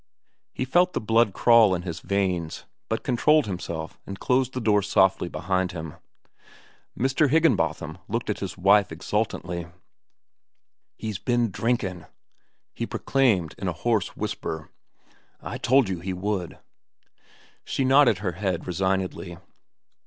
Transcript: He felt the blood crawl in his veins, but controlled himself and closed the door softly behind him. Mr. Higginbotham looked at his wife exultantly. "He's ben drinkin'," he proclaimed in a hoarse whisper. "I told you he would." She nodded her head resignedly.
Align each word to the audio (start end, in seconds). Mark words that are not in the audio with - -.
He 0.51 0.65
felt 0.65 0.93
the 0.93 0.99
blood 0.99 1.31
crawl 1.31 1.75
in 1.75 1.83
his 1.83 1.99
veins, 1.99 2.65
but 2.89 3.03
controlled 3.03 3.45
himself 3.45 3.99
and 4.07 4.19
closed 4.19 4.53
the 4.55 4.59
door 4.59 4.81
softly 4.81 5.29
behind 5.29 5.73
him. 5.73 5.93
Mr. 6.97 7.29
Higginbotham 7.29 7.99
looked 8.07 8.27
at 8.27 8.39
his 8.39 8.57
wife 8.57 8.91
exultantly. 8.91 9.67
"He's 10.97 11.19
ben 11.19 11.51
drinkin'," 11.51 12.07
he 12.73 12.87
proclaimed 12.87 13.53
in 13.59 13.67
a 13.67 13.73
hoarse 13.73 14.17
whisper. 14.17 14.71
"I 15.39 15.59
told 15.59 15.87
you 15.87 15.99
he 15.99 16.13
would." 16.13 16.57
She 17.63 17.85
nodded 17.85 18.17
her 18.17 18.31
head 18.31 18.65
resignedly. 18.65 19.37